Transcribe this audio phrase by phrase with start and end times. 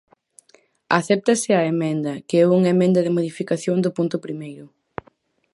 [0.99, 4.65] Acéptase a emenda, que é unha emenda de modificación do punto primeiro.